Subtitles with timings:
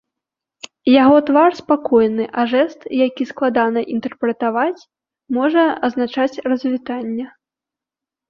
[0.91, 4.87] Яго твар спакойны, а жэст, які складана інтэрпрэтаваць,
[5.39, 7.25] можа азначаць развітанне.